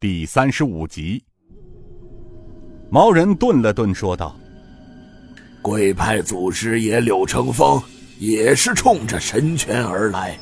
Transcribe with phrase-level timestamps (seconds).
[0.00, 1.22] 第三十五集。
[2.88, 4.34] 毛人顿了顿，说道
[5.60, 7.78] ：“贵派祖师爷柳成风
[8.18, 10.38] 也是冲着神泉而来，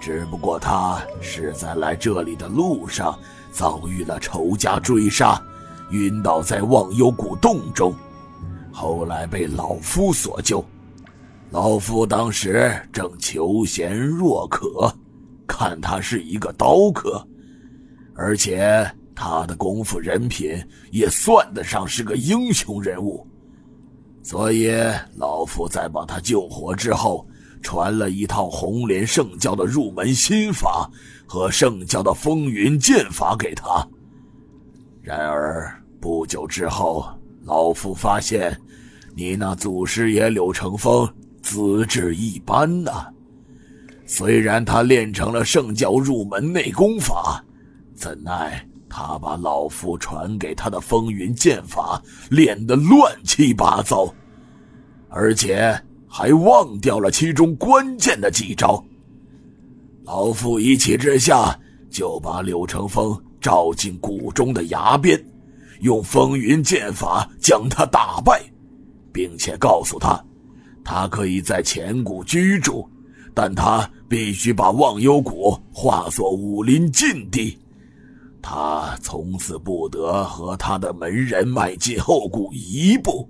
[0.00, 3.16] 只不过他是在来这里的路上
[3.52, 5.40] 遭遇了仇家追杀，
[5.92, 7.94] 晕倒在忘忧谷洞中，
[8.72, 10.64] 后来被老夫所救。
[11.52, 14.92] 老夫当时正求贤若渴。”
[15.46, 17.24] 看他是一个刀客，
[18.14, 20.56] 而且他的功夫人品
[20.90, 23.26] 也算得上是个英雄人物，
[24.22, 24.72] 所以
[25.16, 27.26] 老夫在把他救活之后，
[27.62, 30.90] 传了一套红莲圣教的入门心法
[31.26, 33.86] 和圣教的风云剑法给他。
[35.02, 37.06] 然而不久之后，
[37.44, 38.58] 老夫发现，
[39.14, 41.08] 你那祖师爷柳成风
[41.42, 43.06] 资质一般呐。
[44.06, 47.42] 虽然他练成了圣教入门内功法，
[48.04, 54.12] 怎奈他把老夫传给他的风云剑法练得乱七八糟，
[55.08, 55.74] 而且
[56.06, 58.84] 还忘掉了其中关键的几招。
[60.02, 61.58] 老夫一气之下
[61.90, 65.18] 就把柳成风召进谷中的崖边，
[65.80, 68.38] 用风云剑法将他打败，
[69.14, 70.22] 并且告诉他，
[70.84, 72.86] 他可以在前谷居住。
[73.32, 77.58] 但他必须把忘忧谷化作武林禁地，
[78.46, 83.26] 他从此不得和他的门人迈进后谷一步，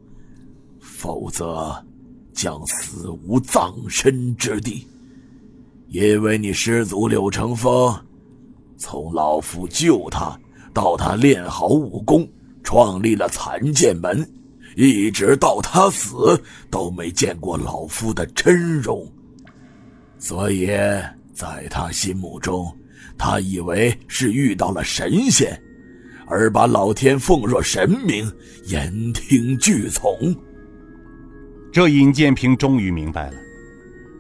[0.81, 1.73] 否则
[2.33, 4.85] 将死无葬身之地。
[5.89, 7.97] 因为你师祖柳成风，
[8.77, 10.37] 从老夫救他
[10.73, 12.29] 到他练好武功，
[12.65, 14.29] 创立了残剑门，
[14.77, 16.37] 一直到他死
[16.73, 19.09] 都没见过老夫的真容。
[20.19, 20.67] 所以，
[21.33, 22.67] 在他心目中，
[23.17, 25.61] 他以为是遇到了神仙，
[26.27, 28.31] 而把老天奉若神明，
[28.67, 30.35] 言听俱从。
[31.73, 33.37] 这尹建平终于明白了，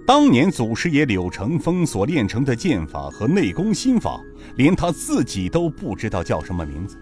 [0.06, 4.20] 当年祖师爷柳成风所练成的剑法和内功心法，
[4.56, 6.96] 连他自己都不知道叫什么名字。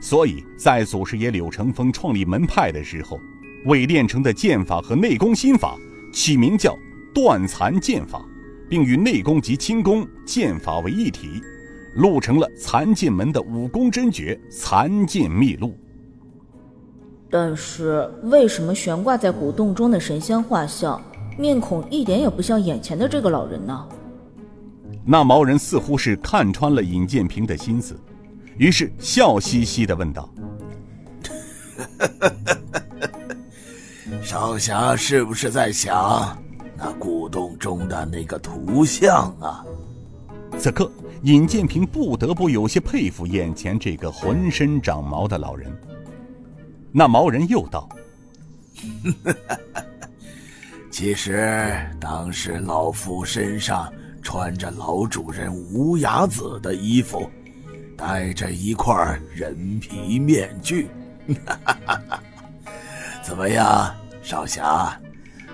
[0.00, 3.20] 所以在祖师爷柳成风创立门派的时候，
[3.64, 5.76] 为练成的剑法和内功心法
[6.12, 6.76] 起名叫。
[7.14, 8.22] 断残剑法，
[8.68, 11.40] 并与内功及轻功剑法为一体，
[11.94, 15.68] 录成了残剑门的武功真诀《残剑秘录》。
[17.30, 21.02] 但是，为什么悬挂在古洞中的神仙画像，
[21.36, 23.88] 面孔一点也不像眼前的这个老人呢？
[25.04, 27.96] 那毛人似乎是看穿了尹建平的心思，
[28.58, 30.28] 于是笑嘻嘻的问道
[34.20, 36.36] ：“少侠是不是在想？”
[36.76, 39.62] 那古洞中的那个图像啊！
[40.58, 40.90] 此刻，
[41.22, 45.70] 尹建平不得不有些佩服眼前这个浑身长毛的老人。
[46.92, 47.86] 那毛人又道
[50.90, 51.70] ：“其实
[52.00, 53.92] 当时老夫身上
[54.22, 57.28] 穿着老主人无崖子的衣服，
[57.98, 60.88] 戴着一块人皮面具。
[63.22, 64.98] 怎么样，少侠？”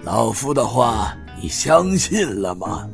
[0.05, 2.89] 老夫的话，你相信了吗？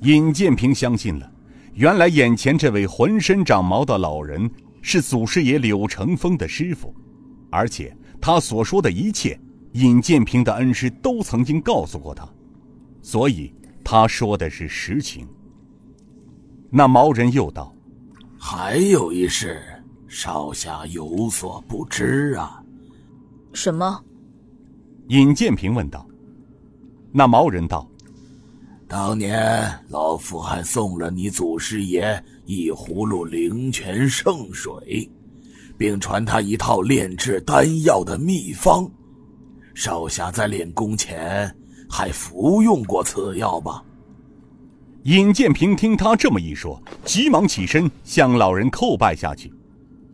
[0.00, 1.30] 尹建平相信了。
[1.74, 4.50] 原来眼前这位浑身长毛的老人
[4.80, 6.94] 是祖师爷柳成风的师傅，
[7.50, 9.38] 而且他所说的一切，
[9.72, 12.26] 尹建平的恩师都曾经告诉过他，
[13.02, 13.52] 所以
[13.84, 15.28] 他说的是实情。
[16.70, 17.74] 那毛人又道
[18.40, 19.62] ：“还有一事，
[20.08, 22.62] 少侠有所不知啊。”
[23.52, 24.02] 什么？
[25.08, 26.06] 尹建平问道。
[27.12, 27.88] 那毛人道
[28.86, 35.10] ：“当年老夫还送了你祖师爷一葫芦灵泉圣水，
[35.76, 38.88] 并传他一套炼制丹药的秘方。
[39.74, 41.52] 少侠在练功前
[41.88, 43.82] 还服用过此药吧？”
[45.04, 49.52] 尹建平听他这么一说，急忙起身向老人叩拜下去。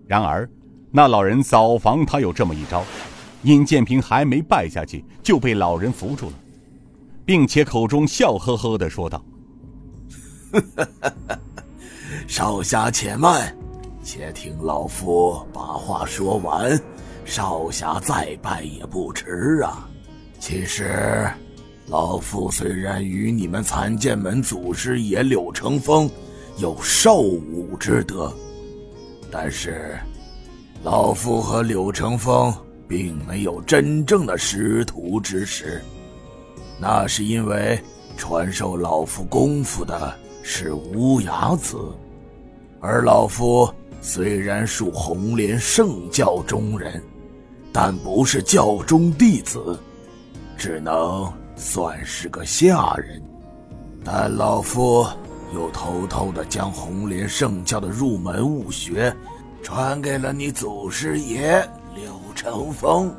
[0.07, 0.49] 然而，
[0.93, 2.85] 那老人早防他有这么一招，
[3.43, 6.33] 尹建平还没拜下去，就被老人扶住了。
[7.27, 9.23] 并且口中笑呵呵的说道
[12.29, 13.53] ：“少侠且慢，
[14.05, 16.81] 且听老夫把话说完。
[17.25, 19.89] 少侠再拜也不迟啊。
[20.39, 21.29] 其实，
[21.89, 26.09] 老夫虽然与你们残剑门祖师爷柳成风
[26.59, 28.33] 有授武之德，
[29.29, 29.99] 但是，
[30.85, 32.55] 老夫和柳成风
[32.87, 35.83] 并没有真正的师徒之实。”
[36.79, 37.81] 那是因为
[38.17, 41.77] 传授老夫功夫的是乌崖子，
[42.81, 43.69] 而老夫
[44.01, 47.03] 虽然属红莲圣教中人，
[47.73, 49.79] 但不是教中弟子，
[50.57, 53.21] 只能算是个下人。
[54.05, 55.07] 但老夫
[55.55, 59.15] 又偷偷的将红莲圣教的入门武学
[59.63, 61.61] 传给了你祖师爷
[61.95, 63.13] 柳成风。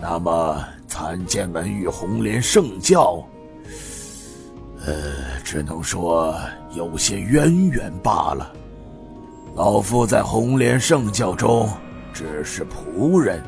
[0.00, 3.26] 那么，参见门与红莲圣教，
[4.84, 4.94] 呃，
[5.42, 6.36] 只能说
[6.74, 8.52] 有些渊源罢了。
[9.54, 11.66] 老夫在红莲圣教中
[12.12, 13.42] 只是仆人，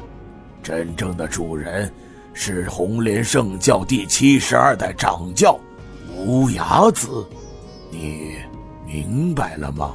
[0.63, 1.93] 真正的主人
[2.33, 5.61] 是红莲圣教第七十二代掌教
[6.17, 7.27] 无崖子。
[7.91, 8.37] 你
[8.87, 9.93] 明白了吗？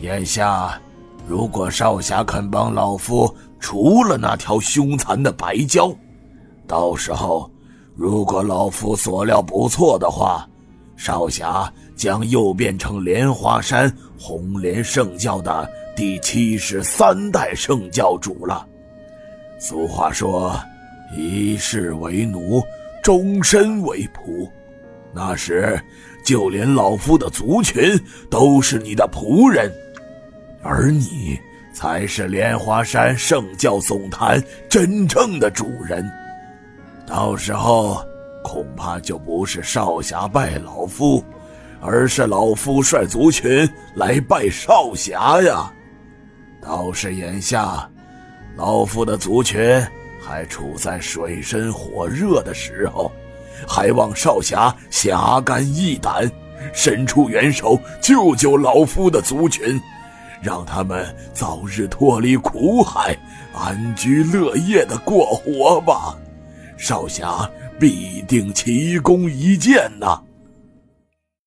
[0.00, 0.76] 眼下，
[1.24, 3.32] 如果少侠肯帮老夫。
[3.64, 5.94] 除了那条凶残的白蛟，
[6.72, 7.50] 到时候
[7.94, 10.48] 如果老夫所料不错的话，
[10.96, 18.66] 少侠将又变成莲花山红莲圣教的第七十三代圣教主了。
[19.58, 20.58] 俗话说
[21.14, 22.62] ：“一世为奴，
[23.02, 24.48] 终身为仆。”
[25.12, 25.78] 那时，
[26.24, 27.82] 就连老夫的族群
[28.30, 29.70] 都是你的仆人，
[30.62, 31.38] 而你。
[31.74, 36.06] 才是莲花山圣教总坛真正的主人，
[37.06, 38.04] 到时候
[38.42, 41.22] 恐怕就不是少侠拜老夫，
[41.80, 45.70] 而是老夫率族群来拜少侠呀。
[46.60, 47.88] 倒是眼下，
[48.56, 49.84] 老夫的族群
[50.20, 53.10] 还处在水深火热的时候，
[53.66, 56.30] 还望少侠侠肝义胆，
[56.72, 59.80] 伸出援手救救老夫的族群。
[60.40, 63.16] 让他们早日脱离苦海，
[63.54, 66.16] 安居乐业的过活吧。
[66.82, 67.48] 少侠
[67.78, 70.20] 必定奇功一件呐。